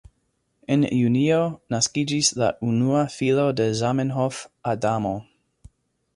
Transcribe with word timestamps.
En 0.75 0.85
Junio 0.99 1.37
naskiĝis 1.75 2.31
la 2.43 2.49
unua 2.71 3.05
filo 3.17 3.47
de 3.61 3.69
Zamenhof, 3.83 4.43
Adamo. 4.75 5.15